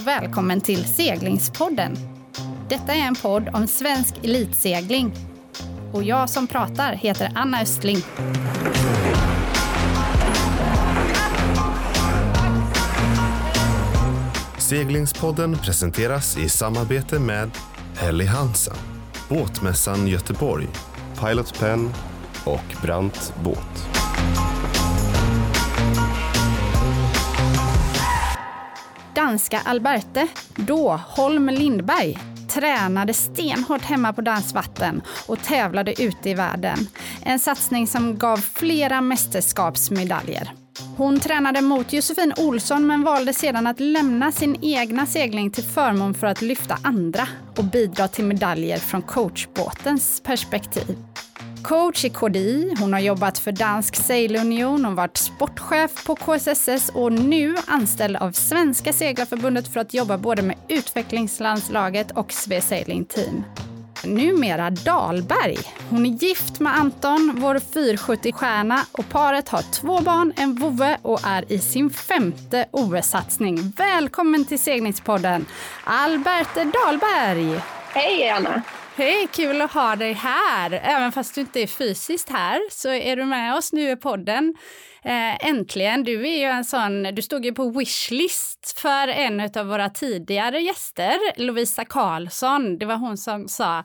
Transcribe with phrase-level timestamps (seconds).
[0.00, 1.96] och välkommen till Seglingspodden.
[2.68, 5.12] Detta är en podd om svensk elitsegling.
[5.92, 7.96] Och jag som pratar heter Anna Östling.
[14.58, 17.50] Seglingspodden presenteras i samarbete med
[17.96, 18.76] Helly Hansen,
[19.28, 20.68] Båtmässan Göteborg,
[21.20, 21.94] Pilot Pen
[22.44, 23.89] och Brant Båt.
[29.30, 36.78] Danska Alberte, då Holm Lindberg, tränade stenhårt hemma på dansvatten och tävlade ute i världen.
[37.22, 40.52] En satsning som gav flera mästerskapsmedaljer.
[40.96, 46.14] Hon tränade mot Josefin Olsson men valde sedan att lämna sin egna segling till förmån
[46.14, 50.96] för att lyfta andra och bidra till medaljer från coachbåtens perspektiv.
[51.62, 57.12] Coach i KDI, hon har jobbat för Dansk Sailunion, hon varit sportchef på KSSS och
[57.12, 63.44] nu anställd av Svenska Seglarförbundet för att jobba både med utvecklingslandslaget och Sve Sailing Team.
[64.04, 65.58] Numera Dahlberg.
[65.90, 71.20] Hon är gift med Anton, vår 470-stjärna och paret har två barn, en vovve och
[71.24, 73.72] är i sin femte OS-satsning.
[73.76, 75.46] Välkommen till seglingspodden,
[75.84, 77.60] Alberte Dahlberg!
[77.92, 78.62] Hej Anna!
[79.00, 80.72] Hej, kul att ha dig här.
[80.72, 84.54] Även fast du inte är fysiskt här så är du med oss nu i podden.
[85.04, 89.66] Eh, äntligen, du är ju en sån, du stod ju på wishlist för en av
[89.66, 92.78] våra tidigare gäster, Lovisa Karlsson.
[92.78, 93.84] Det var hon som sa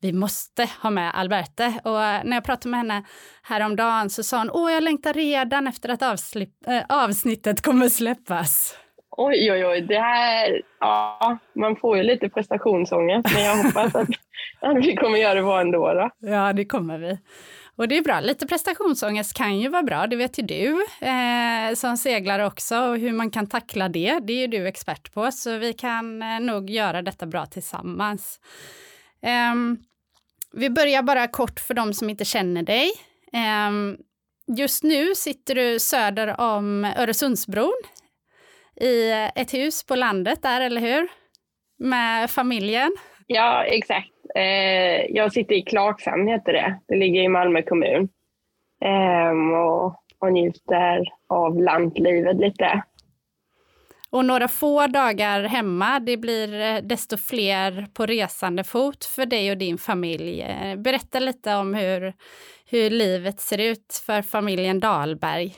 [0.00, 1.74] vi måste ha med Alberte.
[1.84, 3.04] Och eh, när jag pratade med henne
[3.42, 8.76] häromdagen så sa hon, åh jag längtar redan efter att äh, avsnittet kommer släppas.
[9.16, 9.80] Oj, oj, oj.
[9.80, 14.08] Det här, ja, man får ju lite prestationsångest, men jag hoppas att, att
[14.82, 15.94] vi kommer göra det bra ändå.
[15.94, 16.10] Då.
[16.18, 17.18] Ja, det kommer vi.
[17.76, 18.20] Och det är bra.
[18.20, 22.76] Lite prestationsångest kan ju vara bra, det vet ju du eh, som seglar också.
[22.78, 25.32] Och hur man kan tackla det, det är ju du expert på.
[25.32, 28.40] Så vi kan eh, nog göra detta bra tillsammans.
[29.22, 29.54] Eh,
[30.52, 32.90] vi börjar bara kort för de som inte känner dig.
[33.32, 33.96] Ehm,
[34.56, 37.82] just nu sitter du söder om Öresundsbron
[38.80, 41.08] i ett hus på landet där, eller hur?
[41.78, 42.96] Med familjen.
[43.26, 44.08] Ja, exakt.
[44.34, 46.78] Eh, jag sitter i Klagshamn, heter det.
[46.88, 48.08] Det ligger i Malmö kommun.
[48.84, 49.86] Eh, och,
[50.18, 52.82] och njuter av lantlivet lite.
[54.12, 59.50] Och några få dagar hemma, det blir eh, desto fler på resande fot för dig
[59.50, 60.42] och din familj.
[60.42, 62.12] Eh, berätta lite om hur,
[62.70, 65.54] hur livet ser ut för familjen Dahlberg.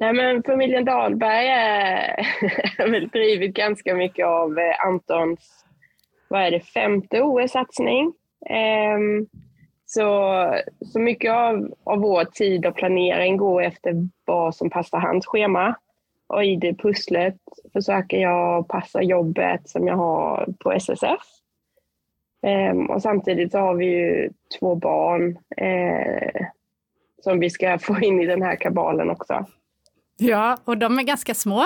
[0.00, 2.26] Nej, men familjen Dahlberg är
[2.90, 5.65] väl drivit ganska mycket av eh, Antons,
[6.28, 8.06] vad är det, femte OS-satsning.
[8.06, 8.12] Um,
[8.50, 9.26] ehm,
[9.86, 10.34] så,
[10.80, 15.74] så mycket av, av vår tid och planering går efter vad som passar hans schema.
[16.26, 17.36] Och i det pusslet
[17.72, 21.20] försöker jag passa jobbet som jag har på SSF.
[22.42, 26.46] Um, ehm, och samtidigt så har vi ju två barn eh,
[27.22, 29.46] som vi ska få in i den här kabalen också.
[30.18, 31.64] Ja, och de är ganska små.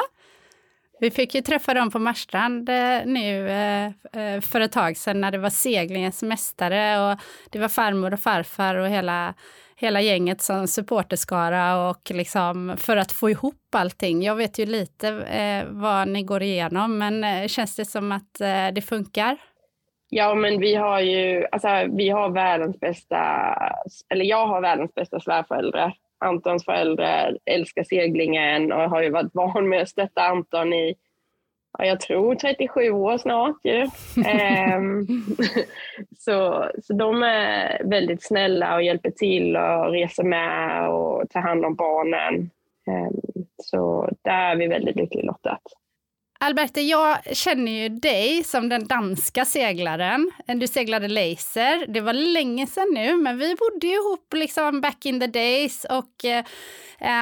[1.01, 5.21] Vi fick ju träffa dem på Marstrand eh, nu eh, eh, för ett tag sedan
[5.21, 7.19] när det var seglingens mästare och
[7.51, 9.35] det var farmor och farfar och hela,
[9.77, 14.23] hela gänget som supporterskara och liksom för att få ihop allting.
[14.23, 15.25] Jag vet ju lite
[15.71, 18.35] vad ni går igenom, men känns det som att
[18.75, 19.37] det funkar?
[20.09, 23.17] Ja, men vi har ju, alltså vi har världens bästa,
[24.09, 29.69] eller jag har världens bästa svärföräldrar Antons föräldrar älskar seglingen och har ju varit van
[29.69, 30.95] med att stötta Anton i,
[31.79, 33.83] ja, jag tror 37 år snart ju.
[34.77, 35.07] um,
[36.19, 41.65] så, så de är väldigt snälla och hjälper till och reser med och tar hand
[41.65, 42.51] om barnen.
[42.87, 45.63] Um, så där är vi väldigt lyckligt lottat.
[46.45, 50.31] Alberte, jag känner ju dig som den danska seglaren.
[50.47, 51.87] Du seglade laser.
[51.87, 56.25] Det var länge sedan nu, men vi bodde ihop liksom back in the days och
[56.25, 56.45] eh,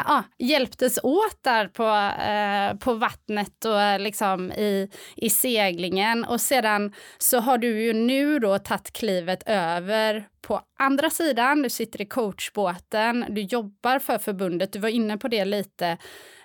[0.06, 1.84] ah, hjälptes åt där på,
[2.22, 6.24] eh, på vattnet och eh, liksom i, i seglingen.
[6.24, 11.62] Och sedan så har du ju nu då tagit klivet över på andra sidan.
[11.62, 14.72] Du sitter i coachbåten, du jobbar för förbundet.
[14.72, 15.98] Du var inne på det lite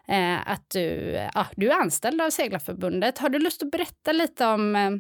[0.08, 0.80] eh, att du,
[1.34, 3.18] ja, du är anställd av Seglarförbundet.
[3.18, 4.92] Har du lust att berätta lite om eh,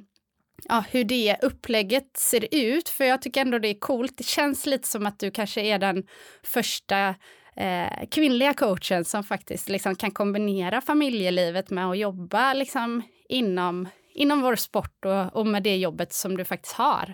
[0.69, 2.89] ja, hur det upplägget ser ut?
[2.89, 4.17] För jag tycker ändå det är coolt.
[4.17, 6.03] Det känns lite som att du kanske är den
[6.43, 7.15] första
[7.55, 14.41] eh, kvinnliga coachen som faktiskt liksom kan kombinera familjelivet med att jobba liksom inom, inom
[14.41, 17.13] vår sport och, och med det jobbet som du faktiskt har.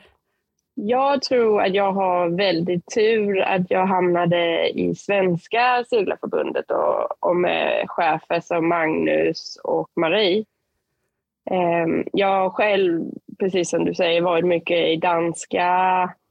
[0.82, 7.36] Jag tror att jag har väldigt tur att jag hamnade i Svenska seglarförbundet och, och
[7.36, 10.46] med chefer som Magnus och Marie.
[11.52, 13.04] Ehm, jag har själv,
[13.40, 15.70] precis som du säger, varit mycket i danska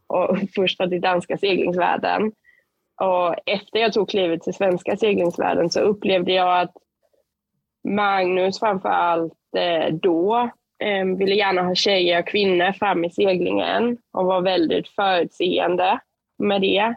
[0.07, 2.33] och först i danska seglingsvärlden.
[3.01, 6.73] Och efter jag tog klivet till svenska seglingsvärlden så upplevde jag att
[7.89, 10.51] Magnus framför allt eh, då
[11.19, 16.01] ville gärna ha tjejer och kvinnor fram i seglingen och var väldigt förutseende
[16.39, 16.95] med det.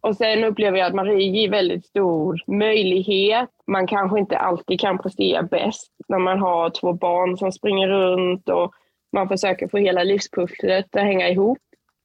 [0.00, 3.48] Och sen upplever jag att Marie ger väldigt stor möjlighet.
[3.66, 8.48] Man kanske inte alltid kan prestera bäst när man har två barn som springer runt
[8.48, 8.72] och
[9.12, 11.58] man försöker få hela livspusslet att hänga ihop.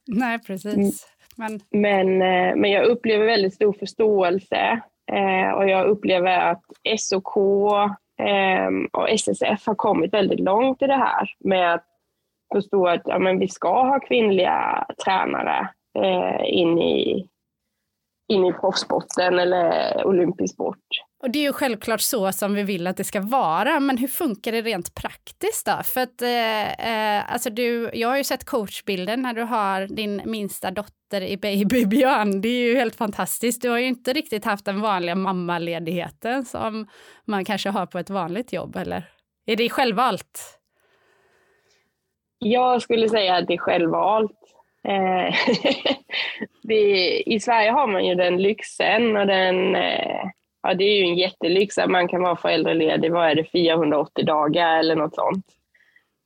[0.07, 1.07] Nej, precis.
[1.35, 6.63] Men, men, eh, men jag upplever väldigt stor förståelse eh, och jag upplever att
[6.97, 7.37] SOK
[8.17, 11.85] Ehm, och SSF har kommit väldigt långt i det här med att
[12.53, 15.69] förstå att ja, men vi ska ha kvinnliga tränare
[15.99, 17.27] eh, in i
[18.27, 20.79] in i proffssporten eller olympisk sport.
[21.23, 24.07] Och det är ju självklart så som vi vill att det ska vara, men hur
[24.07, 25.83] funkar det rent praktiskt då?
[25.83, 30.21] För att eh, eh alltså du, jag har ju sett coachbilden när du har din
[30.25, 33.61] minsta dotter i Babybjörn, Det är ju helt fantastiskt.
[33.61, 36.87] Du har ju inte riktigt haft den vanliga mammaledigheten som
[37.25, 39.03] man kanske har på ett vanligt jobb, eller?
[39.45, 40.59] Är det självvalt?
[42.39, 44.39] Jag skulle säga att det är självvalt.
[44.83, 45.35] Eh,
[46.63, 50.25] det, I Sverige har man ju den lyxen och den, eh,
[50.63, 54.25] ja det är ju en jättelyx att man kan vara föräldraledig, vad är det, 480
[54.25, 55.45] dagar eller något sånt.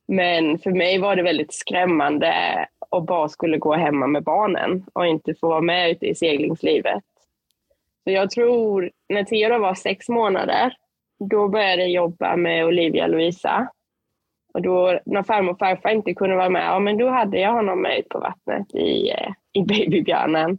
[0.08, 5.06] Men för mig var det väldigt skrämmande att bara skulle gå hemma med barnen och
[5.06, 7.02] inte få vara med ute i seglingslivet.
[8.04, 10.72] Så jag tror, när Theodor var sex månader,
[11.18, 13.68] då började jag jobba med Olivia och Louisa.
[14.54, 17.52] Och då när farmor och farfar inte kunde vara med, ja men då hade jag
[17.52, 20.58] honom med ut på vattnet i, eh, i babybjörnen.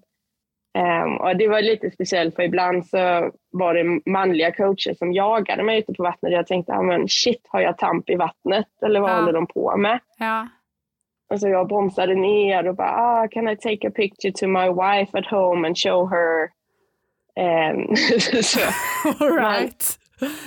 [0.78, 5.64] Um, och det var lite speciellt för ibland så var det manliga coacher som jagade
[5.64, 6.34] mig ute på vattnet.
[6.34, 9.16] Jag tänkte, ah, men shit, har jag tamp i vattnet eller vad ja.
[9.16, 10.00] håller de på med?
[10.18, 10.48] Ja.
[11.32, 14.68] Och så jag bromsade ner och bara, ah, can I take a picture to my
[14.68, 16.50] wife at home and show her?
[17.36, 17.96] Um,
[18.44, 18.60] så,
[19.20, 19.86] All right.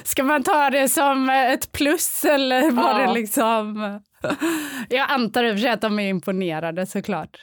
[0.05, 3.07] Ska man ta det som ett plus eller var ja.
[3.07, 4.01] det liksom...
[4.89, 7.39] Jag antar i och för sig att de är imponerade såklart.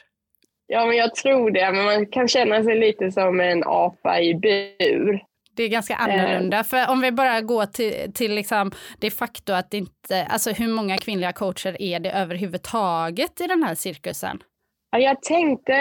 [0.66, 1.72] Ja, men jag tror det.
[1.72, 5.22] Men man kan känna sig lite som en apa i bur.
[5.54, 6.56] Det är ganska annorlunda.
[6.56, 6.62] Eh.
[6.62, 10.96] För om vi bara går till, till liksom det faktum att inte, alltså hur många
[10.96, 14.42] kvinnliga coacher är det överhuvudtaget i den här cirkusen?
[14.90, 15.72] Ja, jag tänkte,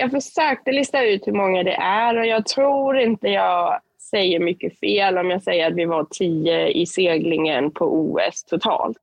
[0.00, 3.80] jag försökte lista ut hur många det är och jag tror inte jag
[4.10, 8.96] säger mycket fel om jag säger att vi var tio i seglingen på OS totalt.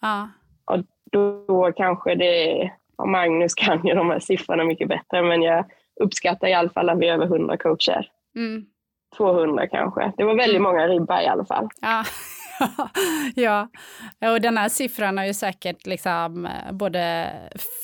[0.00, 0.28] Ja.
[0.64, 5.42] Och då, då kanske det, och Magnus kan ju de här siffrorna mycket bättre, men
[5.42, 5.64] jag
[6.00, 8.10] uppskattar i alla fall att vi är över 100 coacher.
[8.36, 8.66] Mm.
[9.16, 10.12] 200 kanske.
[10.16, 10.62] Det var väldigt mm.
[10.62, 11.68] många ribbar i alla fall.
[13.36, 13.68] Ja.
[14.18, 17.32] ja, och den här siffran har ju säkert liksom eh, både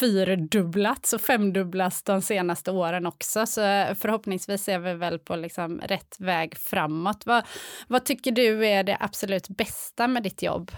[0.01, 3.47] fyrdubblats och femdubblats de senaste åren också.
[3.47, 3.61] Så
[4.01, 7.27] förhoppningsvis är vi väl på liksom rätt väg framåt.
[7.27, 7.45] Vad,
[7.89, 10.71] vad tycker du är det absolut bästa med ditt jobb?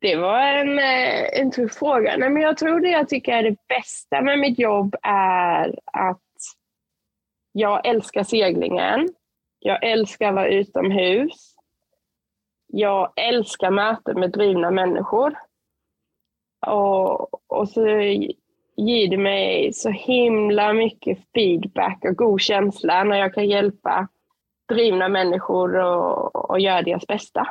[0.00, 2.16] Det var en, eh, en tuff fråga.
[2.16, 6.18] Nej, men jag tror det jag tycker är det bästa med mitt jobb är att
[7.52, 9.08] jag älskar seglingen.
[9.62, 11.52] Jag älskar att vara utomhus
[12.72, 15.34] jag älskar möten med drivna människor.
[16.66, 17.86] Och, och så
[18.76, 24.08] ger det mig så himla mycket feedback och god känsla när jag kan hjälpa
[24.68, 27.46] drivna människor och, och göra deras bästa.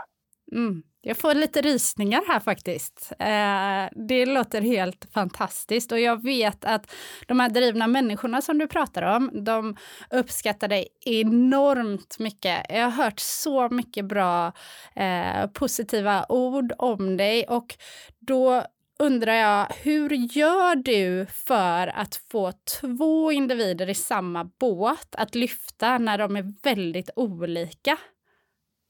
[0.52, 0.84] Mm.
[1.04, 3.12] Jag får lite rysningar här faktiskt.
[3.20, 6.92] Eh, det låter helt fantastiskt och jag vet att
[7.28, 9.76] de här drivna människorna som du pratar om, de
[10.10, 12.66] uppskattar dig enormt mycket.
[12.70, 14.52] Jag har hört så mycket bra
[14.96, 17.76] eh, positiva ord om dig och
[18.20, 18.66] då
[19.00, 25.98] undrar jag, hur gör du för att få två individer i samma båt att lyfta
[25.98, 27.98] när de är väldigt olika?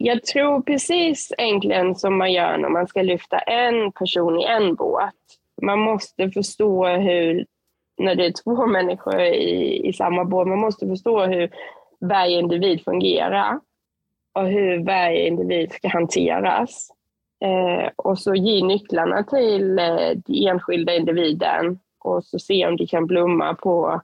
[0.04, 4.76] Jag tror precis egentligen som man gör när man ska lyfta en person i en
[4.76, 5.14] båt.
[5.62, 7.46] Man måste förstå hur,
[7.98, 11.50] när det är två människor i, i samma båt, man måste förstå hur
[12.00, 13.60] varje individ fungerar
[14.34, 16.90] och hur varje individ ska hanteras.
[17.44, 22.88] Eh, och så ge nycklarna till eh, den enskilda individen och så se om de
[22.88, 24.02] kan blomma på,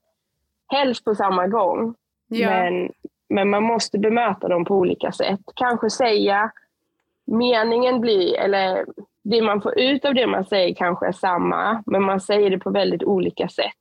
[0.68, 1.96] helst på samma gång.
[2.28, 2.50] Ja.
[2.50, 2.90] Men
[3.30, 5.40] men man måste bemöta dem på olika sätt.
[5.56, 6.52] Kanske säga,
[7.26, 8.86] meningen blir, eller
[9.24, 12.60] det man får ut av det man säger kanske är samma, men man säger det
[12.60, 13.74] på väldigt olika sätt.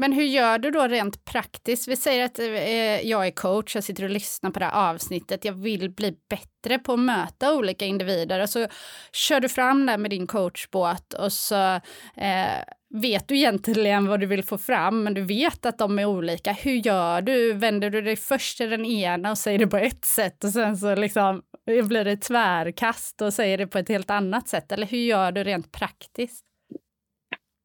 [0.00, 1.88] Men hur gör du då rent praktiskt?
[1.88, 5.44] Vi säger att eh, jag är coach, jag sitter och lyssnar på det här avsnittet,
[5.44, 8.66] jag vill bli bättre på att möta olika individer och så
[9.12, 11.74] kör du fram där med din coachbåt och så
[12.16, 16.04] eh, vet du egentligen vad du vill få fram, men du vet att de är
[16.04, 16.52] olika.
[16.52, 17.52] Hur gör du?
[17.52, 20.76] Vänder du dig först till den ena och säger det på ett sätt och sen
[20.76, 24.72] så liksom blir det tvärkast och säger det på ett helt annat sätt?
[24.72, 26.44] Eller hur gör du rent praktiskt?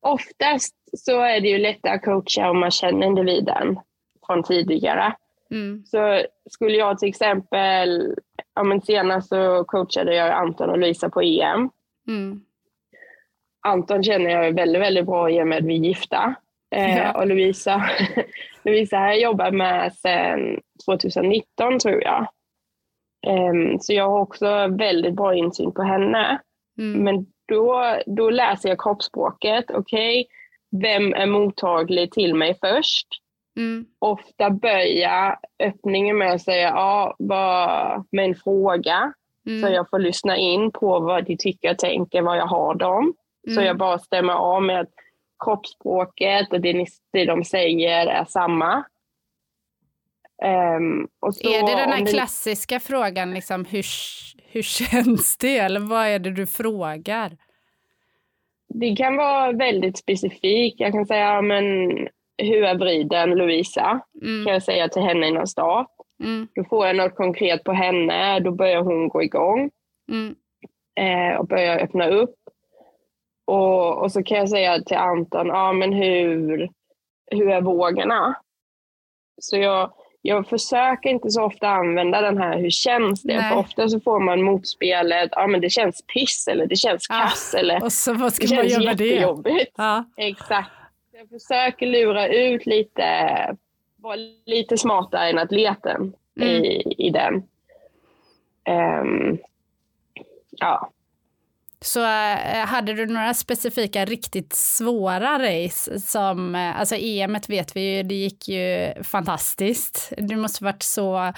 [0.01, 3.79] Oftast så är det ju lättare att coacha om man känner individen
[4.25, 5.15] från tidigare.
[5.51, 5.83] Mm.
[5.85, 8.15] Så skulle jag till exempel,
[8.55, 11.69] ja men senast så coachade jag Anton och Louisa på EM.
[12.07, 12.41] Mm.
[13.65, 16.35] Anton känner jag väldigt, väldigt bra i och med att vi är gifta.
[16.75, 17.19] Eh, Ja.
[17.19, 17.83] och Lovisa,
[18.63, 22.27] Lovisa har jag jobbat med sedan 2019 tror jag.
[23.27, 26.39] Ehm, så jag har också väldigt bra insyn på henne.
[26.77, 27.03] Mm.
[27.03, 29.65] Men då, då läser jag kroppsspråket.
[29.73, 30.27] Okej,
[30.81, 33.07] vem är mottaglig till mig först?
[33.57, 33.85] Mm.
[33.99, 39.13] Ofta börjar öppningen med att säga ja, vad, med en fråga.
[39.47, 39.61] Mm.
[39.61, 43.13] Så jag får lyssna in på vad de tycker och tänker, vad jag har dem.
[43.45, 43.65] Så Mm.
[43.65, 44.93] jag bara stämmer av med att
[45.45, 48.83] kroppsspråket och det, ni, det de säger är samma.
[51.19, 53.85] Och så är det den här klassiska frågan, liksom, hur,
[54.51, 55.57] hur känns det?
[55.57, 57.37] Eller vad är det du frågar?
[58.67, 60.79] Det kan vara väldigt specifikt.
[60.79, 61.65] Jag kan säga, men,
[62.37, 63.99] hur är vriden Lovisa?
[64.21, 64.45] Mm.
[64.45, 65.87] Kan jag säga till henne innan start.
[66.23, 66.47] Mm.
[66.55, 68.39] Då får jag något konkret på henne.
[68.39, 69.69] Då börjar hon gå igång
[70.11, 70.35] Mm.
[70.99, 72.35] eh, och börjar öppna upp.
[73.45, 76.69] Och, och så kan jag säga till Anton, ja men hur,
[77.31, 78.35] hur är vågorna?
[79.41, 83.37] Så jag, jag försöker inte så ofta använda den här hur känns det?
[83.37, 83.49] Nej.
[83.51, 87.15] För ofta så får man motspelet, ja men det känns piss eller det känns Ja,
[87.19, 89.05] kass eller Och så vad ska det man känns göra med det?
[89.05, 89.71] jättejobbigt.
[89.77, 90.03] Ja.
[90.17, 90.69] Exakt.
[91.11, 93.05] Jag försöker lura ut lite,
[93.95, 96.49] vara lite smartare än atleten Mm.
[96.65, 97.43] i, i den.
[98.63, 99.37] Ehm,
[100.51, 100.89] ja.
[101.85, 107.95] Så eh, hade du några specifika riktigt svåra race som, eh, alltså EM vet vi
[107.95, 110.13] ju, det gick ju fantastiskt.
[110.17, 111.33] Du måste varit så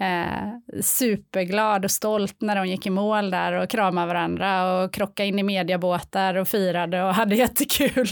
[0.00, 5.26] eh, superglad och stolt när de gick i mål där och kramade varandra och krockade
[5.26, 8.08] in i mediabåtar och firade och hade jättekul.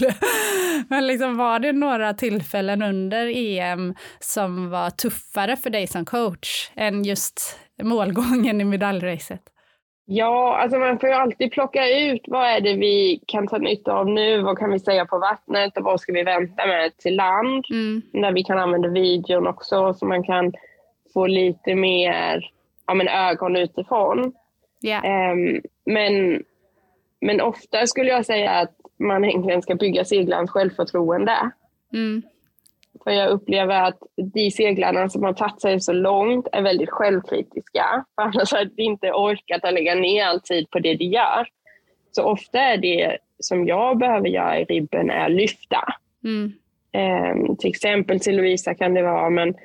[0.89, 6.71] Men liksom var det några tillfällen under EM som var tuffare för dig som coach
[6.75, 9.41] än just målgången i medaljracet?
[10.09, 13.93] Ja, alltså man får ju alltid plocka ut vad är det vi kan ta nytta
[13.93, 17.15] av nu, vad kan vi säga på vattnet och vad ska vi vänta med till
[17.15, 17.65] land.
[17.69, 18.01] Mm.
[18.11, 20.53] Där vi kan använda videon också så man kan
[21.13, 22.51] få lite mer
[22.87, 24.33] ja, men ögon utifrån.
[24.79, 25.01] Ja.
[25.03, 26.43] Ehm, men,
[27.21, 31.51] men ofta skulle jag säga att man egentligen ska bygga seglarens självförtroende.
[31.93, 32.21] Mm.
[33.07, 33.99] För jag upplever att
[34.33, 38.05] de seglarna som har tagit sig så långt är väldigt självkritiska.
[38.15, 41.47] För annars har de inte orkat att lägga ner all tid på det de gör.
[42.11, 45.93] Så ofta är det som jag behöver göra i ribben är att lyfta.
[46.23, 46.53] Mm.
[46.91, 49.55] Ehm, till exempel till Lovisa kan det vara, men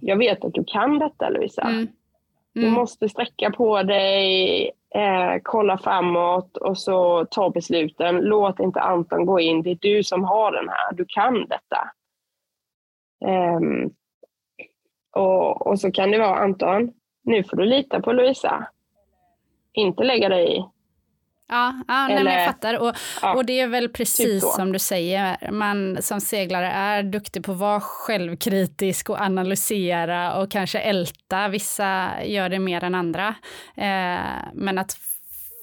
[0.00, 1.62] jag vet att du kan detta Lovisa.
[1.62, 1.88] Mm.
[2.52, 2.72] Du Mm.
[2.72, 4.62] måste sträcka på dig,
[4.94, 8.16] eh, kolla framåt och så ta besluten.
[8.16, 9.62] Låt inte Anton gå in.
[9.62, 10.92] Det är du som har den här.
[10.92, 11.90] Du kan detta.
[13.26, 13.90] Ehm,
[15.12, 16.90] och, och så kan det vara Anton,
[17.24, 18.66] nu får du lita på Lovisa.
[19.72, 20.64] Inte lägga dig i.
[21.50, 22.78] Ja, ja nej, men Eller- jag fattar.
[22.78, 27.02] Och, Ja, och det är väl precis typ som du säger, man som seglare är
[27.02, 31.48] duktig på att vara självkritisk och analysera och kanske älta.
[31.48, 33.34] Vissa gör det mer än andra.
[33.76, 34.20] Eh,
[34.52, 34.96] men att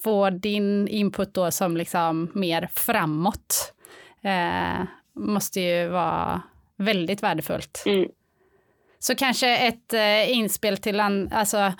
[0.04, 3.72] få din input då som liksom mer framåt
[4.22, 4.84] eh,
[5.14, 6.42] måste ju vara
[6.76, 7.82] väldigt värdefullt.
[7.86, 8.08] Mm.
[8.98, 11.72] Så kanske ett eh, inspel till an, alltså,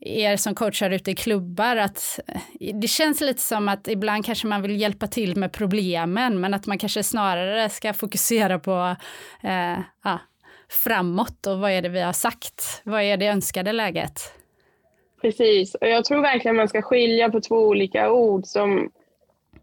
[0.00, 4.46] er som coachar ute i klubbar, att eh, det känns lite som att ibland kanske
[4.46, 8.96] man vill hjälpa till med problemen, men att man kanske snarare ska fokusera på
[9.42, 10.18] eh, ja,
[10.68, 12.80] framåt och vad är det vi har sagt?
[12.84, 14.34] Vad är det önskade läget?
[15.22, 18.90] Precis, och jag tror verkligen man ska skilja på två olika ord som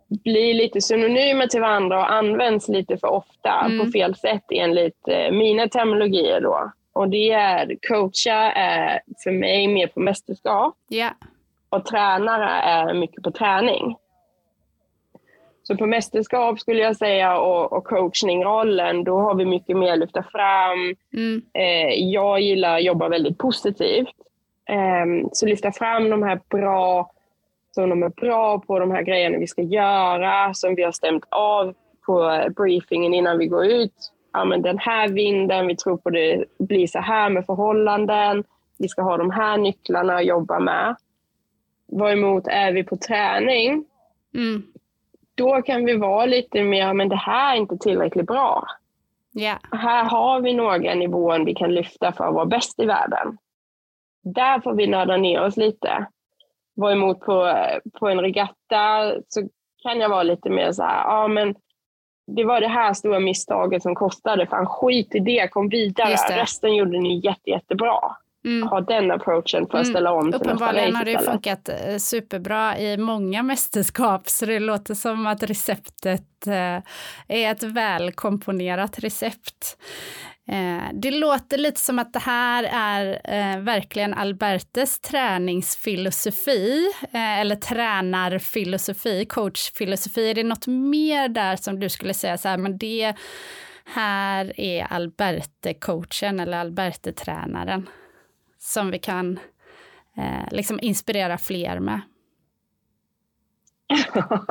[0.09, 3.85] blir lite synonymer till varandra och används lite för ofta Mm.
[3.85, 6.71] på fel sätt enligt eh, mina terminologier då.
[6.93, 11.09] Och det är coacha är för mig mer på mästerskap Ja,
[11.69, 13.95] och tränare är mycket på träning.
[15.63, 19.99] Så på mästerskap skulle jag säga och, och coachningrollen, då har vi mycket mer att
[19.99, 20.95] lyfta fram.
[21.13, 24.15] mm, Eh, jag gillar att jobba väldigt positivt.
[24.69, 27.11] Eh, så lyfta fram de här bra,
[27.81, 31.25] som de är bra på, de här grejerna vi ska göra, som vi har stämt
[31.29, 31.73] av
[32.05, 36.45] på briefingen innan vi går ut ja, men den här vinden, vi tror på det
[36.59, 38.43] blir så här med förhållanden,
[38.77, 40.95] vi ska ha de här nycklarna att jobba med.
[41.91, 43.85] Varemot är vi på träning,
[44.35, 44.63] mm.
[45.35, 48.67] då kan vi vara lite mer, men det här är inte tillräckligt bra.
[49.39, 49.59] Yeah.
[49.71, 53.37] Här har vi några nivåer vi kan lyfta för att vara bäst i världen.
[54.23, 56.05] Där får vi nörda ner oss lite.
[56.79, 57.53] Varemot på,
[57.99, 59.41] på en regatta så
[59.83, 61.55] kan jag vara lite mer så här, ja men
[62.35, 64.47] det var det här stora misstaget som kostade.
[64.47, 66.41] Fan skit i det, kom vidare.
[66.41, 67.99] Resten gjorde ni jätte, jättebra.
[68.45, 68.67] Mm.
[68.67, 69.85] Ha den approachen för att mm.
[69.85, 74.93] ställa om till Uppenbarligen har det funkat eh, superbra i många mästerskap, så det låter
[74.93, 76.53] som att receptet eh,
[77.27, 79.77] är ett välkomponerat recept.
[80.51, 87.55] Eh, det låter lite som att det här är eh, verkligen Albertes träningsfilosofi, eh, eller
[87.55, 90.29] tränarfilosofi, coachfilosofi.
[90.29, 93.15] Är det något mer där som du skulle säga så här, men det
[93.85, 97.89] här är Alberte-coachen eller Alberte-tränaren
[98.59, 99.39] som vi kan
[100.17, 102.01] eh, liksom inspirera fler med?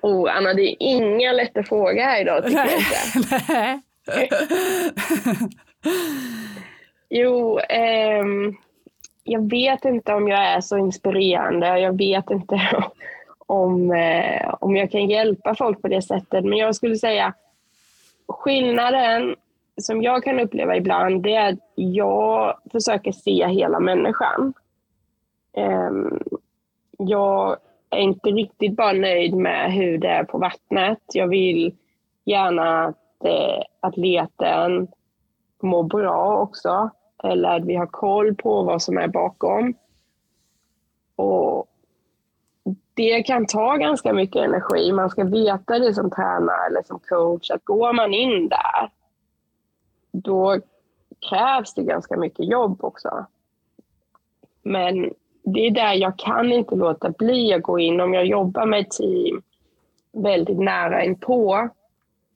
[0.00, 3.80] oh, Anna, det är inga lätta frågor här idag tycker jag inte.
[7.08, 8.56] jo, ehm,
[9.24, 11.78] jag vet inte om jag är så inspirerande.
[11.78, 12.60] Jag vet inte
[13.46, 16.44] om, eh, om jag kan hjälpa folk på det sättet.
[16.44, 17.34] Men jag skulle säga
[18.28, 19.34] skillnaden
[19.80, 24.54] som jag kan uppleva ibland det är att jag försöker se hela människan.
[25.56, 26.22] Um,
[26.98, 27.56] jag
[27.90, 30.98] är inte riktigt bara nöjd med hur det är på vattnet.
[31.12, 31.74] Jag vill
[32.24, 34.88] gärna att eh, atleten
[35.62, 36.90] mår bra också.
[37.24, 39.74] Eller att vi har koll på vad som är bakom.
[41.16, 41.66] Och
[42.94, 44.92] det kan ta ganska mycket energi.
[44.92, 48.90] Man ska veta det som tränare eller som coach att går man in där
[50.12, 50.60] då
[51.28, 53.26] krävs det ganska mycket jobb också.
[54.62, 58.66] Men det är där jag kan inte låta bli att gå in om jag jobbar
[58.66, 59.42] med ett team
[60.12, 61.68] väldigt nära inpå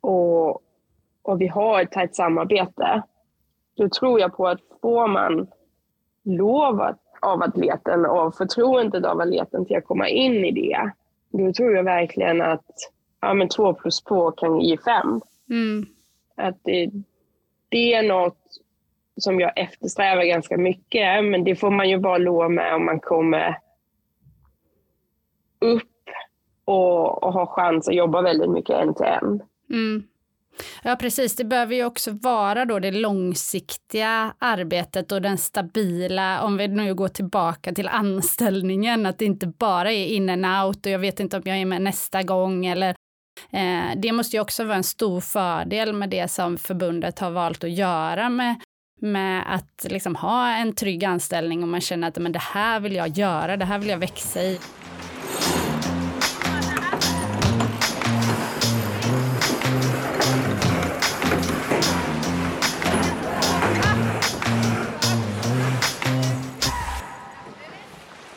[0.00, 0.62] och,
[1.22, 3.02] och vi har ett tajt samarbete.
[3.76, 5.46] Då tror jag på att får man
[6.24, 10.90] lov av atleten och förtroendet av atleten till att komma in i det,
[11.30, 12.66] då tror jag verkligen att
[13.20, 15.20] ja, men två plus två kan ge fem.
[15.50, 15.86] Mm.
[16.36, 16.90] Att det,
[17.68, 18.38] det är något
[19.16, 23.00] som jag eftersträvar ganska mycket, men det får man ju bara lov med om man
[23.00, 23.58] kommer
[25.58, 25.82] upp
[26.64, 29.42] och, och har chans att jobba väldigt mycket en till en.
[29.70, 30.02] Mm.
[30.82, 31.36] Ja, precis.
[31.36, 36.94] Det behöver ju också vara då det långsiktiga arbetet och den stabila, om vi nu
[36.94, 41.20] går tillbaka till anställningen, att det inte bara är in and out och jag vet
[41.20, 42.94] inte om jag är med nästa gång eller
[43.50, 47.64] Eh, det måste ju också vara en stor fördel med det som förbundet har valt
[47.64, 48.60] att göra med,
[49.00, 52.94] med att liksom ha en trygg anställning och man känner att men det här vill
[52.94, 54.58] jag göra, det här vill jag växa i.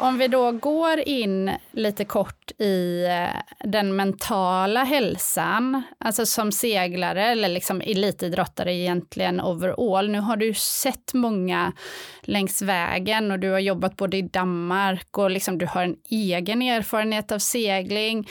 [0.06, 7.26] Om vi då går in lite kort i eh, den mentala hälsan, alltså som seglare
[7.26, 10.10] eller liksom elitidrottare egentligen overall.
[10.10, 11.74] Nu har du sett många
[12.22, 16.62] längs vägen och du har jobbat både i Danmark och liksom du har en egen
[16.62, 18.30] erfarenhet av segling.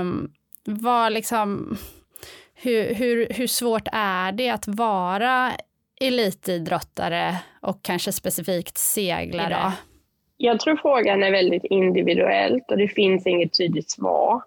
[0.00, 0.32] Um,
[0.64, 1.76] vad liksom,
[2.54, 5.52] hur, hur, hur svårt är det att vara
[6.00, 9.72] elitidrottare och kanske specifikt seglare?
[10.44, 14.42] Jag tror frågan är väldigt individuellt och det finns inget tydligt svar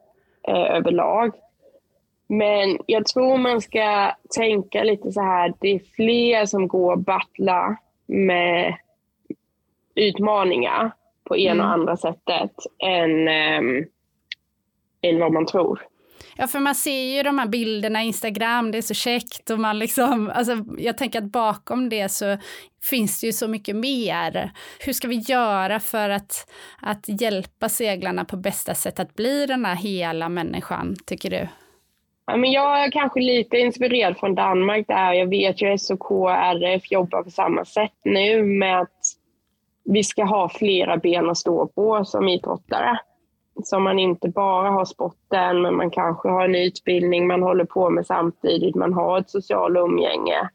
[0.48, 1.32] eh, överlag.
[2.28, 7.00] Men jag tror man ska tänka lite så här, det är fler som går och
[7.00, 8.76] battlar med
[9.96, 10.92] utmaningar
[11.24, 11.66] på ena mm.
[11.66, 12.52] och andra sättet
[12.84, 13.86] än, ähm,
[15.02, 15.82] än vad man tror.
[16.38, 19.60] Ja, för man ser ju de här bilderna i Instagram, det är så käckt och
[19.60, 22.38] man liksom, alltså jag tänker att bakom det så
[22.84, 24.52] finns det ju så mycket mer.
[24.80, 29.66] Hur ska vi göra för att, att hjälpa seglarna på bästa sätt att bli den
[29.66, 31.48] här hela människan, tycker du?
[32.26, 35.14] Ja, men jag är kanske lite inspirerad från Danmark där.
[35.14, 39.02] Jag vet ju SOK och RF jobbar på samma sätt nu med att
[39.86, 43.00] vi ska ha flera ben att stå på som idrottare
[43.64, 47.90] som man inte bara har sporten, men man kanske har en utbildning man håller på
[47.90, 50.50] med samtidigt, man har ett socialt umgänge.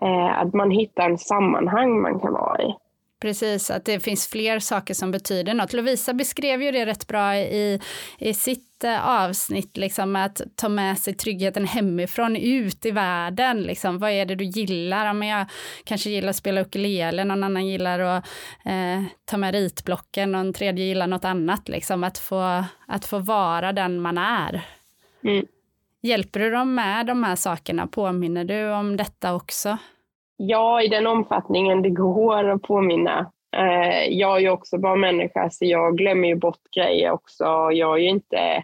[0.00, 2.74] Eh, att man hittar en sammanhang man kan vara i.
[3.20, 5.72] Precis, att det finns fler saker som betyder något.
[5.72, 7.80] Lovisa beskrev ju det rätt bra i,
[8.18, 13.62] i sitt eh, avsnitt, liksom att ta med sig tryggheten hemifrån ut i världen.
[13.62, 13.98] Liksom.
[13.98, 15.06] Vad är det du gillar?
[15.06, 15.46] Ja, men jag
[15.84, 18.24] kanske gillar att spela ukulele, någon annan gillar att
[18.64, 21.68] eh, ta med ritblocken, någon tredje gillar något annat.
[21.68, 22.04] Liksom.
[22.04, 24.66] Att, få, att få vara den man är.
[25.24, 25.46] Mm.
[26.02, 27.86] Hjälper du dem med de här sakerna?
[27.86, 29.78] Påminner du om detta också?
[30.42, 33.32] Ja, i den omfattningen det går att påminna.
[33.56, 37.44] Eh, jag är ju också bara människa, så jag glömmer ju bort grejer också.
[37.72, 38.62] Jag är ju inte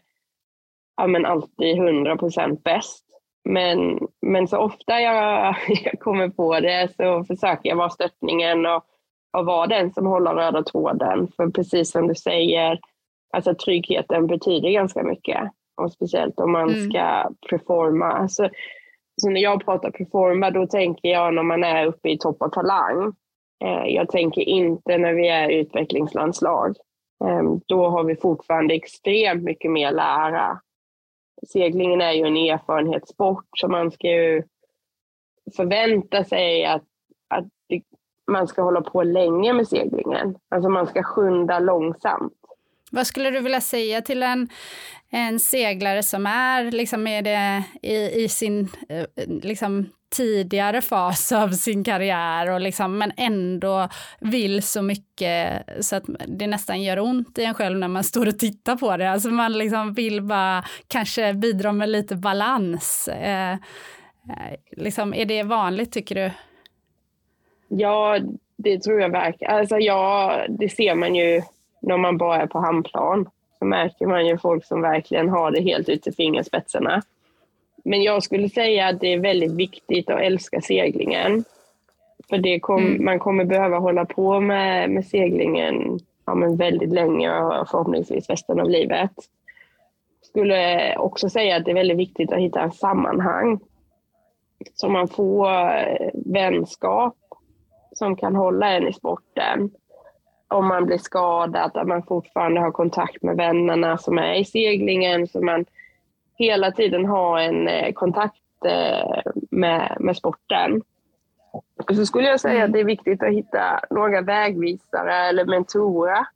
[0.97, 3.05] ja, men alltid hundra procent bäst.
[3.45, 8.85] Men, men så ofta jag, jag kommer på det så försöker jag vara stöttningen och,
[9.39, 11.29] och vara den som håller röda tråden.
[11.37, 12.81] För precis som du säger,
[13.33, 15.51] alltså tryggheten betyder ganska mycket.
[15.77, 16.91] Och speciellt om man mm.
[16.91, 18.07] ska performa.
[18.07, 18.49] Alltså,
[19.23, 22.49] så när jag pratar performa, då tänker jag när man är uppe i topp av
[22.49, 23.15] talang.
[23.65, 26.77] Eh, jag tänker inte när vi är utvecklingslandslag.
[27.25, 30.61] Ehm, då har vi fortfarande extremt mycket mer lära.
[31.47, 34.43] Seglingen är ju en erfarenhetssport, så man ska ju
[35.57, 36.85] förvänta sig att,
[37.29, 37.45] att
[38.31, 40.37] man ska hålla på länge med seglingen.
[40.49, 42.46] Alltså man ska skynda långsamt.
[42.97, 44.49] Vad skulle du vilja säga till en,
[45.11, 51.49] en seglare som är liksom är det i, i sin eh, liksom, tidigare fas av
[51.49, 53.89] sin karriär och liksom, men ändå
[54.21, 58.29] vill så mycket så att det nästan gör ont i en själv när man står
[58.29, 59.11] och tittar på det.
[59.11, 63.09] Alltså man liksom vill bara kanske bidra med lite balans.
[63.09, 63.59] Eh, eh
[64.77, 66.31] liksom, är det vanligt tycker du?
[67.69, 68.19] Ja,
[68.57, 69.55] det tror jag verkligen.
[69.55, 71.43] Alltså, ja, det ser man ju
[71.81, 75.61] när man bara är på handplan så märker man ju folk som verkligen har det
[75.61, 77.03] helt ut till fingerspetsarna.
[77.85, 81.45] Men jag skulle säga att det är väldigt viktigt att älska seglingen.
[82.29, 83.05] För det kom, mm.
[83.05, 88.61] man kommer behöva hålla på med, med seglingen ja, men väldigt länge och förhoppningsvis resten
[88.61, 89.11] av livet.
[90.23, 93.61] Skulle också säga att det är väldigt viktigt att hitta en sammanhang.
[94.75, 97.17] Så man får eh, vänskap
[97.93, 99.71] som kan hålla en i sporten
[100.49, 105.29] om man blir skadad, att man fortfarande har kontakt med vännerna som är i seglingen,
[105.29, 105.65] så man
[106.35, 110.83] hela tiden har en eh, kontakt eh, med, med sporten.
[111.53, 112.67] Och så skulle jag säga mm.
[112.67, 116.27] att det är viktigt att hitta några vägvisare eller mentorer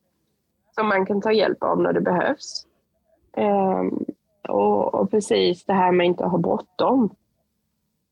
[0.75, 2.67] som man kan ta hjälp av när det behövs.
[3.37, 4.05] Um,
[4.49, 7.15] och, och, precis det här med att inte ha bråttom.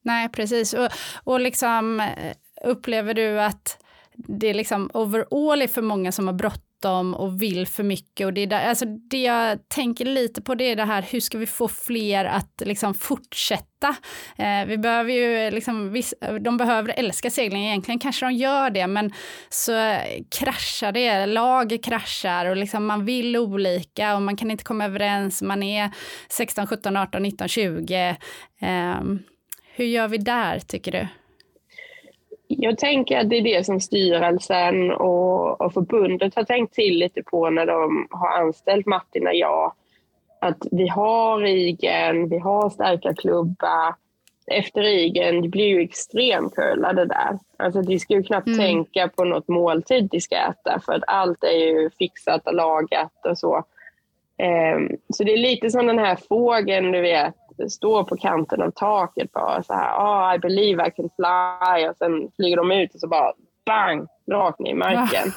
[0.03, 0.75] Nej, precis.
[0.75, 0.89] Och,
[1.25, 2.35] och liksom, eh,
[2.65, 3.85] upplever du att
[4.27, 8.27] det är liksom overall är för många som har bråttom och vill för mycket.
[8.27, 11.21] Och det, är där, alltså det jag tänker lite på det är det här, hur
[11.21, 13.97] ska vi få fler att liksom fortsätta?
[14.37, 18.87] Eh, vi behöver ju liksom, viss, de behöver älska segling, egentligen kanske de gör det,
[18.87, 19.13] men
[19.49, 19.97] så
[20.39, 25.43] kraschar det, lag kraschar och liksom man vill olika och man kan inte komma överens,
[25.43, 25.91] man är
[26.29, 28.17] 16, 17, 18, 19, 20.
[28.61, 29.01] Eh,
[29.75, 31.09] hur gör vi där, tycker du?
[32.49, 37.23] Jag tänker att det är det som styrelsen och, och förbundet har tänkt till lite
[37.23, 39.73] på när de har anställt Martin och jag.
[40.41, 43.95] Att vi har Igen, vi har starka klubbar.
[44.47, 47.39] Efter Igen, det blir ju extremcurlade där.
[47.57, 48.59] Alltså vi ska ju knappt mm.
[48.59, 53.27] tänka på något måltid de ska äta för att allt är ju fixat och lagat
[53.27, 53.65] och så.
[54.77, 57.35] Um, så det är lite som den här fågeln, du vet,
[57.69, 61.97] står på kanten av taket bara så här, oh, I believe I can fly och
[61.97, 63.33] sen flyger de ut och så bara
[63.67, 65.33] bang, rakt ner i marken.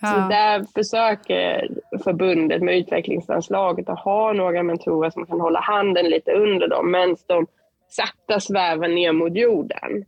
[0.00, 0.08] Ja.
[0.08, 1.68] Så där försöker
[2.04, 7.16] förbundet med utvecklingsanslaget att ha några mentorer som kan hålla handen lite under dem medan
[7.26, 7.46] de
[7.88, 10.04] sakta svävar ner mot jorden.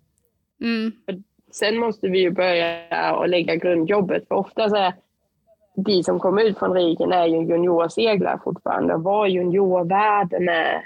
[0.60, 0.92] Mm.
[1.52, 4.92] Sen måste vi ju börja och lägga grundjobbet, för ofta så är
[5.76, 8.96] de som kommer ut från riken är ju juniorseglare fortfarande.
[8.96, 10.82] Vad juniorvärlden är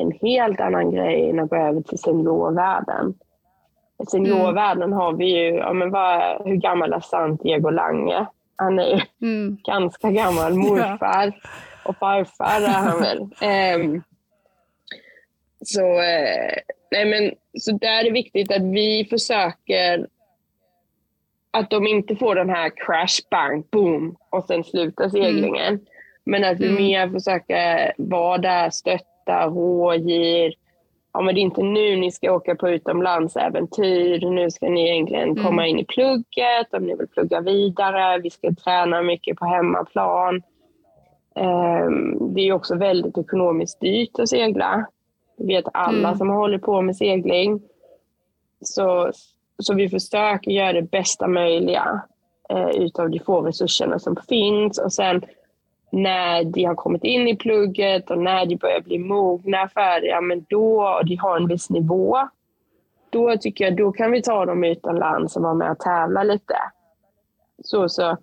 [0.00, 3.14] en helt annan grej än att gå över till seniorvärlden.
[4.02, 4.98] I seniorvärlden mm.
[4.98, 8.26] har vi ju, ja, men vad, hur gammal är Santiago Lange?
[8.56, 9.56] Han är ju mm.
[9.64, 11.50] ganska gammal morfar ja.
[11.84, 13.20] och farfar är han väl.
[13.80, 14.02] Um,
[15.64, 16.56] så, uh,
[16.90, 20.06] nej men, så där är det viktigt att vi försöker
[21.50, 25.74] att de inte får den här crash, bang, boom och sen slutar seglingen.
[25.74, 25.80] Mm.
[26.24, 26.82] Men att vi mm.
[26.82, 30.54] mer försöker vara där, stötta berätta, rådgir.
[31.12, 34.30] Ja, men det är inte nu ni ska åka på utomlandsäventyr.
[34.30, 35.44] Nu ska ni egentligen mm.
[35.44, 38.18] komma in i plugget om ni vill plugga vidare.
[38.18, 40.42] Vi ska träna mycket på hemmaplan.
[41.34, 44.86] Um, det är också väldigt ekonomiskt dyrt att segla.
[45.36, 46.18] Det vet alla mm.
[46.18, 47.60] som håller på med segling.
[48.60, 49.12] Så,
[49.58, 52.02] så vi försöker göra det bästa möjliga.
[52.48, 55.22] eh, utav de få resurserna som finns och sen
[55.92, 60.20] när de har kommit in i plugget och när de börjar bli mogna färdiga, ja,
[60.20, 62.28] men då och de har en viss nivå,
[63.10, 66.56] då tycker jag då kan vi ta dem utomlands och vara med och tävla lite.
[67.64, 68.16] Så, så,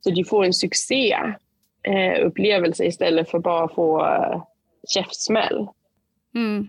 [0.00, 4.42] så de får en succéupplevelse eh, istället för bara få eh,
[4.88, 5.68] käftsmäll.
[6.34, 6.68] Mm.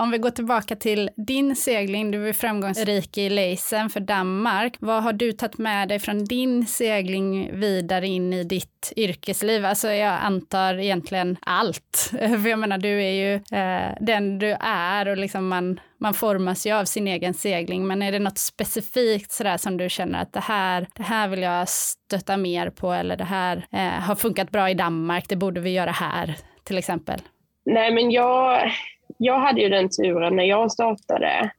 [0.00, 4.74] Om vi går tillbaka till din segling, du är framgångsrik i Leisen för Danmark.
[4.78, 9.64] Vad har du tagit med dig från din segling vidare in i ditt yrkesliv?
[9.64, 12.10] Alltså jag antar egentligen allt.
[12.18, 16.66] För jag menar, du är ju eh, den du är och liksom man, man formas
[16.66, 17.86] ju av sin egen segling.
[17.86, 21.42] Men är det något specifikt sådär som du känner att det här, det här vill
[21.42, 25.60] jag stötta mer på eller det här eh, har funkat bra i Danmark, det borde
[25.60, 26.34] vi göra här
[26.64, 27.20] till exempel?
[27.64, 28.70] Nej, men jag
[29.18, 31.50] jag hade ju den turen när jag startade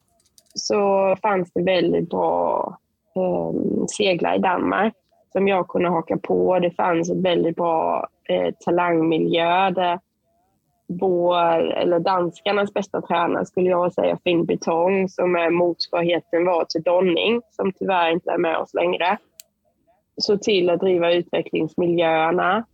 [0.55, 2.77] så fanns det väldigt bra
[3.15, 4.93] eh, seglar i Danmark
[5.31, 6.59] som jag kunde haka på.
[6.59, 9.99] Det fanns en väldigt bra eh, talangmiljö där
[10.87, 16.83] vår, eller danskarnas bästa tränare skulle jag säga, Finn Betong, som är motsvarigheten var till
[16.83, 19.17] Donning, som tyvärr inte är med oss längre.
[20.21, 22.65] Så till att driva utvecklingsmiljöerna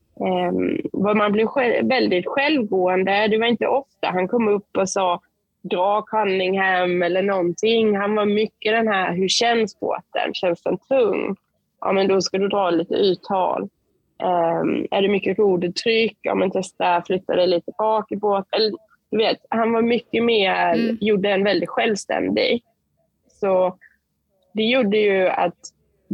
[1.15, 3.27] man blev själv, väldigt självgående.
[3.27, 5.21] Det var inte ofta han kom upp och sa
[5.61, 7.95] dra Cunningham eller någonting.
[7.95, 10.33] Han var mycket den här, hur känns båten?
[10.33, 11.35] Känns den tung?
[11.81, 13.61] Ja, men då ska du dra lite uttal.
[14.23, 16.17] Um, är det mycket rodertryck?
[16.21, 18.61] Ja, men testa flytta dig lite bak i båten.
[19.11, 20.97] Du vet, han var mycket mer, mm.
[21.01, 22.63] gjorde en väldigt självständig.
[23.27, 23.77] Så
[24.53, 25.57] det gjorde ju att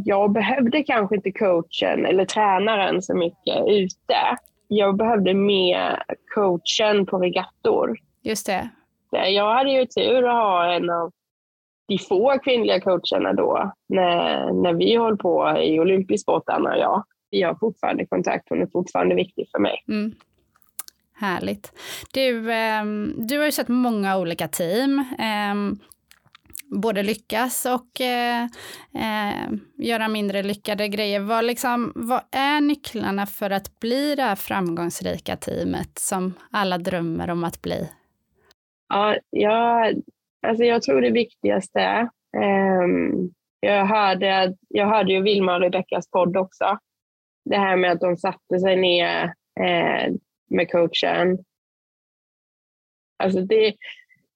[0.05, 4.37] jag behövde kanske inte coachen eller tränaren så mycket ute.
[4.67, 6.03] Jag behövde mer
[6.35, 7.97] coachen på regattor.
[8.23, 8.69] Just det.
[9.11, 11.11] Jag hade ju tur att ha en av
[11.87, 16.79] de få kvinnliga coacherna då, när, när vi höll på i olympisk sport, Anna och
[16.79, 17.03] jag.
[17.31, 19.83] Vi har fortfarande kontakt, hon är fortfarande viktig för mig.
[19.87, 20.11] Mm.
[21.13, 21.71] Härligt.
[22.13, 22.83] Du, eh,
[23.17, 25.05] du har ju sett många olika team.
[26.71, 28.43] Både lyckas och eh,
[28.95, 31.19] eh, göra mindre lyckade grejer.
[31.19, 37.29] Vad, liksom, vad är nycklarna för att bli det här framgångsrika teamet som alla drömmer
[37.29, 37.89] om att bli?
[38.93, 39.95] Ja, jag,
[40.47, 46.38] alltså jag tror det viktigaste um, jag, hörde, jag hörde ju Vilma och Rebeckas podd
[46.38, 46.77] också.
[47.45, 50.13] Det här med att de satte sig ner eh,
[50.49, 51.38] med coachen.
[53.23, 53.73] Alltså det,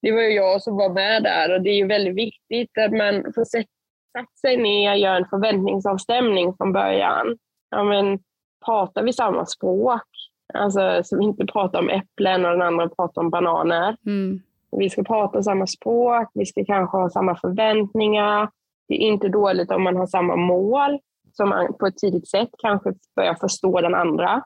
[0.06, 2.92] det var ju jag som var med där och det är ju väldigt viktigt att
[2.92, 7.38] man får sätta sig ner och göra en förväntningsavstämning från början.
[7.70, 8.20] Ja, men,
[8.66, 10.08] pratar vi samma språk?
[10.54, 13.98] Alltså, så vi inte pratar om äpplen och den andra pratar om bananer.
[14.06, 14.42] Mm.
[14.72, 18.50] Vi ska prata samma språk, vi ska kanske ha samma förväntningar.
[18.88, 21.00] Det är inte dåligt om man har samma mål,
[21.32, 24.44] så man på ett tidigt sätt kanske börjar förstå den andra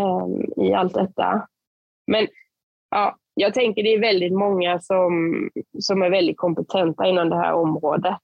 [0.00, 1.48] um, i allt detta.
[2.06, 2.26] Men
[2.90, 5.40] ja, jag tänker det är väldigt många som,
[5.78, 8.16] som är väldigt kompetenta inom det här området.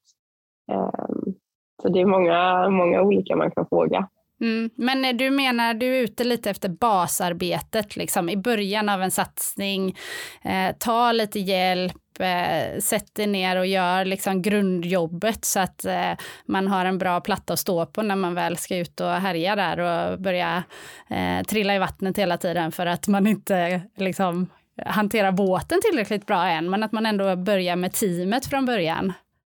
[0.72, 1.34] Ehm,
[1.82, 4.08] så det är många, många olika man kan fråga.
[4.40, 4.70] Mm.
[4.76, 9.10] Men eh, du menar, du är ute lite efter basarbetet, liksom i början av en
[9.10, 9.96] satsning,
[10.42, 16.12] eh, ta lite hjälp, eh, sätt dig ner och gör liksom grundjobbet så att eh,
[16.46, 19.56] man har en bra platta att stå på när man väl ska ut och härja
[19.56, 20.62] där och börja
[21.10, 24.48] eh, trilla i vattnet hela tiden för att man inte liksom
[24.86, 29.12] hantera båten tillräckligt bra än, men att man ändå börjar med teamet från början.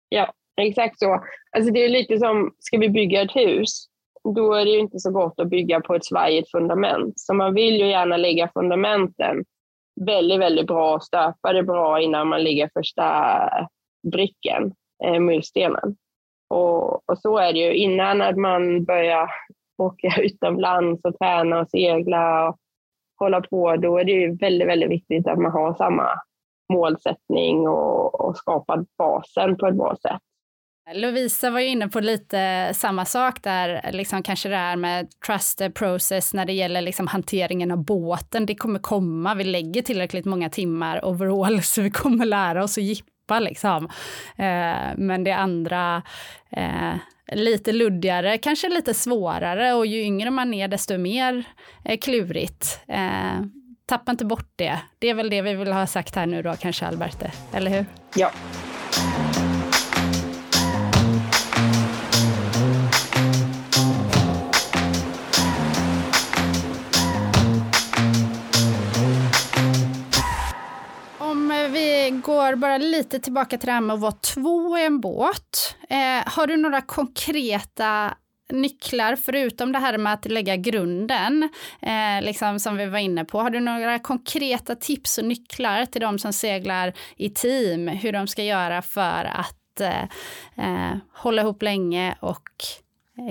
[0.09, 1.23] Ja, exakt så.
[1.57, 3.87] Alltså det är lite som, ska vi bygga ett hus?
[4.35, 7.19] Då är det ju inte så gott att bygga på ett svajigt fundament.
[7.19, 9.43] Så man vill ju gärna lägga fundamenten
[10.05, 13.49] väldigt, väldigt bra, och stöpa det bra innan man lägger första
[14.11, 14.73] bricken,
[15.05, 15.95] eh, murstenen.
[16.49, 19.29] Och, och så är det ju innan att man börjar
[19.77, 22.57] åka utomlands och träna och segla och
[23.19, 26.09] hålla på, då är det ju väldigt, väldigt viktigt att man har samma
[26.73, 30.21] målsättning och, och skapar basen på ett bra sätt.
[30.93, 35.57] Lovisa var ju inne på lite samma sak där, liksom kanske det här med trust
[35.57, 38.45] the process när det gäller liksom hanteringen av båten.
[38.45, 42.83] Det kommer komma, vi lägger tillräckligt många timmar overall så vi kommer lära oss att
[42.83, 43.85] jippa liksom.
[44.37, 46.03] Eh, men det andra,
[46.49, 46.93] eh,
[47.31, 51.43] lite luddigare, kanske lite svårare och ju yngre man är desto mer
[51.85, 52.79] eh, klurigt.
[52.87, 53.41] Eh,
[53.85, 54.79] tappa inte bort det.
[54.99, 57.85] Det är väl det vi vill ha sagt här nu då kanske Alberte, eller hur?
[58.15, 58.31] Ja.
[72.05, 75.75] Eh, går bara lite tillbaka till det här med att vara två i en båt.
[75.89, 78.17] Eh, har du några konkreta
[78.49, 81.49] nycklar, förutom det här med att lägga grunden,
[81.81, 86.01] eh, liksom som vi var inne på, har du några konkreta tips och nycklar till
[86.01, 90.03] de som seglar i team, hur de ska göra för att eh,
[90.55, 92.49] eh, hålla ihop länge och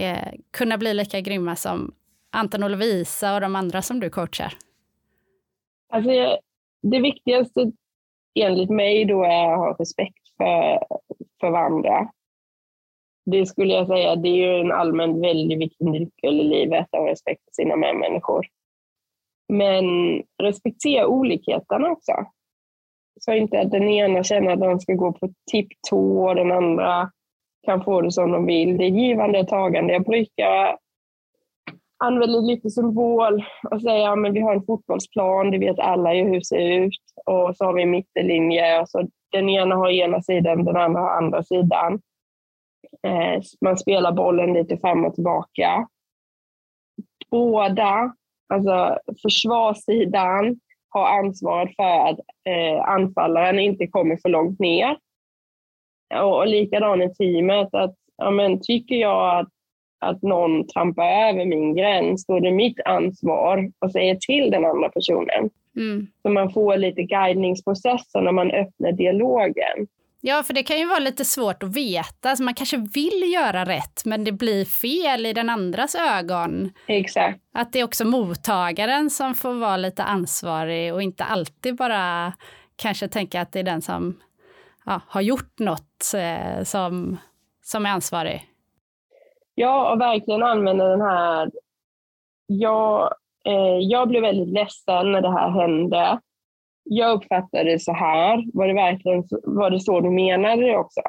[0.01, 1.95] eh, kunna bli lika grymma som
[2.31, 4.55] Anton och Lovisa och de andra som du coachar?
[5.93, 6.11] Alltså,
[6.83, 7.73] det viktigaste
[8.35, 10.79] enligt mig då är att ha respekt för,
[11.41, 12.09] för varandra.
[13.27, 17.01] Det skulle jag säga, det är ju en allmänt väldigt viktig nyckel i livet, att
[17.01, 18.47] ha respekt för sina medmänniskor.
[19.49, 19.85] Men
[20.43, 22.13] respektera olikheterna också.
[23.21, 27.11] Så inte att den ena känner att de ska gå på tipptå och den andra
[27.67, 28.77] kan få det som de vill.
[28.77, 29.93] Det är givande och tagande.
[29.93, 30.79] Jag brukar
[32.05, 36.45] använder lite symbol och säger att vi har en fotbollsplan, det vet alla hur det
[36.45, 37.03] ser ut.
[37.27, 38.81] Och så har vi en mittenlinje.
[38.81, 42.01] Och så den ena har ena sidan, den andra har andra sidan.
[43.03, 45.89] Eh, man spelar bollen lite fram och tillbaka.
[47.31, 48.15] Båda,
[48.49, 54.99] alltså försvarssidan, har ansvaret för att eh, anfallaren inte kommer för långt ner.
[56.15, 59.49] Och, och likadant i teamet, att ja, men, tycker jag att,
[60.05, 64.65] att någon trampar över min gräns, då är det mitt ansvar att säga till den
[64.65, 65.51] andra personen.
[65.77, 66.07] Mm.
[66.23, 69.87] Så man får lite guidningsprocesser när man öppnar dialogen.
[70.27, 72.31] Ja, för det kan ju vara lite svårt att veta.
[72.31, 76.71] Alltså man kanske vill göra rätt, men det blir fel i den andras ögon.
[76.87, 77.41] Exakt.
[77.55, 82.33] Att det är också mottagaren som får vara lite ansvarig och inte alltid bara
[82.77, 84.17] kanske tänka att det är den som
[84.87, 87.17] ja, har gjort något eh, som,
[87.63, 88.43] som är ansvarig.
[89.55, 91.51] Ja, och verkligen använda den här...
[92.47, 93.15] Jag,
[93.47, 96.19] eh, jag blev väldigt ledsen när det här hände
[96.85, 98.45] jag uppfattade det så här.
[98.53, 101.01] Var det verkligen var det så du menade det också?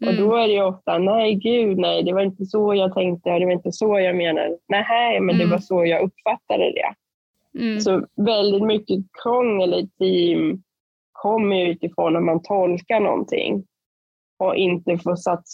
[0.00, 0.14] Mm.
[0.14, 3.44] Och då är det ofta, nej gud, nej, det var inte så jag tänkte, det
[3.44, 4.58] var inte så jag menade.
[4.68, 5.46] Nej, men mm.
[5.46, 6.94] det var så jag uppfattade det.
[7.58, 7.80] Mm.
[7.80, 10.62] Så väldigt mycket krångel i team
[11.12, 13.64] kommer utifrån att man tolkar någonting
[14.38, 15.44] och inte får satt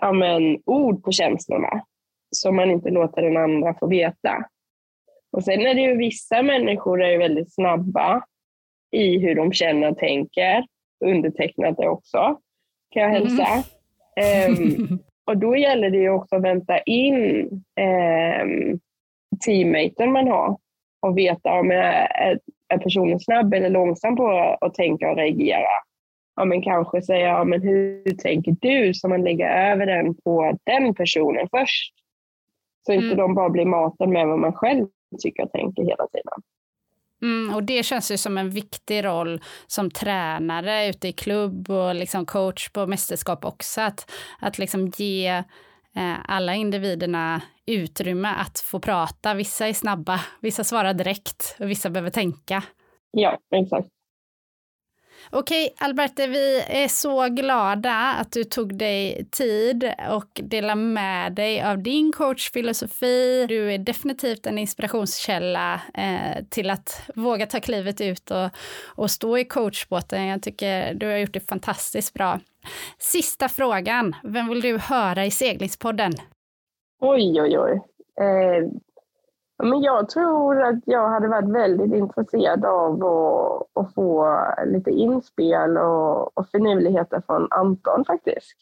[0.00, 1.82] ja, men, ord på känslorna
[2.36, 4.44] som man inte låter den andra få veta.
[5.32, 8.22] Och sen är det ju vissa människor är väldigt snabba
[8.90, 10.64] i hur de känner och tänker.
[11.04, 12.38] Undertecknat det också,
[12.90, 13.64] kan jag hälsa.
[14.16, 14.62] Mm.
[14.62, 17.48] Um, och då gäller det ju också att vänta in
[17.80, 18.80] um,
[19.44, 20.58] teammaten man har
[21.00, 25.68] och veta om är, är personen snabb eller långsam på att tänka och reagera.
[26.38, 28.94] Ja, men kanske säga, ja, men hur tänker du?
[28.94, 31.94] Så man lägger över den på den personen först.
[32.86, 33.16] Så inte mm.
[33.16, 34.86] de bara blir matade med vad man själv
[35.22, 36.42] tycker och tänker hela tiden.
[37.22, 41.94] Mm, och det känns ju som en viktig roll som tränare ute i klubb och
[41.94, 43.80] liksom coach på mästerskap också.
[43.80, 45.28] Att, att liksom ge
[45.96, 49.34] eh, alla individerna utrymme att få prata.
[49.34, 52.62] Vissa är snabba, vissa svarar direkt och vissa behöver tänka.
[53.10, 53.88] Ja, exakt.
[55.32, 61.62] Okej, Alberte, vi är så glada att du tog dig tid och delade med dig
[61.62, 63.46] av din coachfilosofi.
[63.48, 68.50] Du är definitivt en inspirationskälla eh, till att våga ta klivet ut och,
[68.86, 70.26] och stå i coachbåten.
[70.26, 72.40] Jag tycker du har gjort det fantastiskt bra.
[72.98, 76.12] Sista frågan, vem vill du höra i seglingspodden?
[77.00, 77.72] Oj, oj, oj.
[78.20, 78.68] Eh,
[79.62, 85.76] men jag tror att jag hade varit väldigt intresserad av att, att få lite inspel
[85.76, 88.56] och, och finurligheter från Anton faktiskt.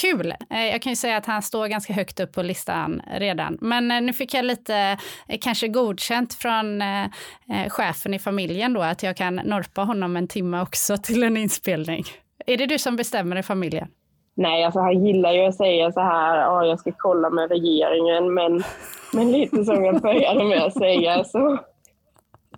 [0.00, 0.34] Kul!
[0.50, 3.58] Eh, jag kan ju säga att han står ganska högt upp på listan redan.
[3.60, 6.82] Men eh, nu fick jag lite eh, kanske godkänt från
[7.68, 12.04] chefen i familjen då att jag kan norpa honom en timme också till en inspelning.
[12.46, 13.88] Är det du som bestämmer i familjen?
[14.34, 18.34] Nej, alltså han gillar ju att säga så här, oh, jag ska kolla med regeringen,
[18.34, 18.62] men,
[19.12, 21.58] men lite som jag började med att säga så,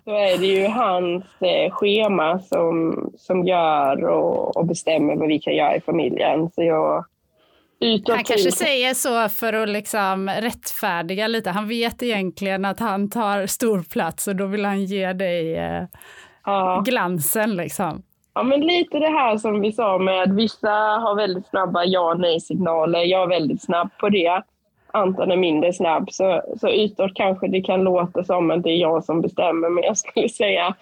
[0.03, 5.39] så är det ju hans eh, schema som, som gör och, och bestämmer vad vi
[5.39, 6.49] kan göra i familjen.
[6.51, 7.05] Så jag,
[8.07, 11.49] han kanske säger så för att liksom rättfärdiga lite.
[11.49, 15.83] Han vet egentligen att han tar stor plats och då vill han ge dig eh,
[16.45, 16.83] ja.
[16.85, 18.03] glansen liksom.
[18.35, 22.11] Ja, men lite det här som vi sa med att vissa har väldigt snabba ja
[22.11, 22.99] och nej-signaler.
[22.99, 24.41] Jag är väldigt snabb på det.
[24.93, 26.11] Anton är mindre snabb.
[26.11, 29.83] Så, så utåt kanske det kan låta som att det är jag som bestämmer, men
[29.83, 30.75] jag skulle säga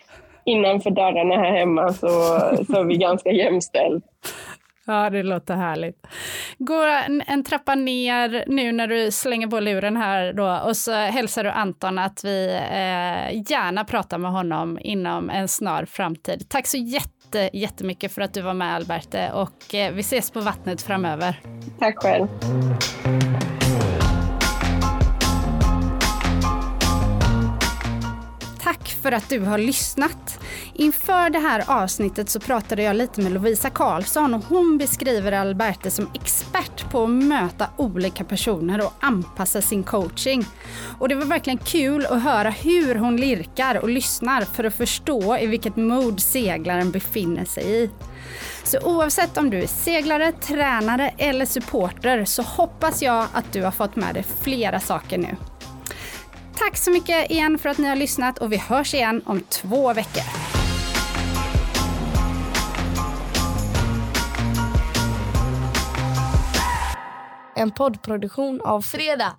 [0.45, 2.07] innanför dörrarna här hemma så,
[2.67, 4.03] så är vi ganska jämställt.
[4.85, 6.07] Ja, det låter härligt.
[6.57, 10.91] Gå en, en, trappa ner nu när du slänger på luren här då och så
[10.91, 16.49] hälsar du Anton att vi eh, gärna pratar med honom inom en snar framtid.
[16.49, 19.99] Tack så jättemycket jätte, jättemycket för att du var med Alberte eh, och eh, vi
[19.99, 21.39] ses på vattnet framöver.
[21.79, 22.27] Tack själv.
[28.63, 30.39] Tack för att du har lyssnat.
[30.73, 35.91] Inför det här avsnittet så pratade jag lite med Lovisa Karlsson och hon beskriver Alberte
[35.91, 40.45] som expert på att möta olika personer och anpassa sin coaching.
[40.99, 45.37] Och det var verkligen kul att höra hur hon lirkar och lyssnar för att förstå
[45.37, 47.89] i vilket mod seglaren befinner sig i.
[48.63, 53.71] Så oavsett om du är seglare, tränare eller supporter så hoppas jag att du har
[53.71, 55.35] fått med dig flera saker nu.
[56.57, 59.93] Tack så mycket igen för att ni har lyssnat och vi hörs igen om två
[59.93, 60.23] veckor.
[67.55, 69.33] En poddproduktion av Fredag.